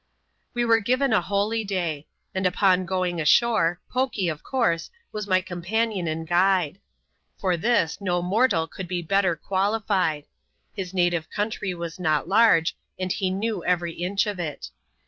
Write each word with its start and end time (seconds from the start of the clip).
We 0.55 0.65
were 0.65 0.79
given 0.79 1.13
a 1.13 1.21
holyday; 1.21 2.07
and 2.33 2.47
upon 2.47 2.87
going 2.87 3.21
ashore. 3.21 3.79
Poky, 3.91 4.29
of 4.29 4.41
comrse, 4.41 4.89
was 5.11 5.27
my 5.27 5.41
companion 5.41 6.07
and 6.07 6.27
guide. 6.27 6.79
For 7.37 7.55
this, 7.55 8.01
no 8.01 8.19
mortal 8.23 8.67
eonld 8.67 8.87
be 8.87 9.03
better 9.03 9.35
qualified; 9.35 10.23
his 10.73 10.91
native 10.91 11.29
country 11.29 11.75
was 11.75 11.99
not 11.99 12.27
large, 12.27 12.75
and 12.97 13.11
he 13.11 13.29
knew 13.29 13.63
every 13.63 13.93
inch 13.93 14.25
of 14.25 14.39
it. 14.39 14.71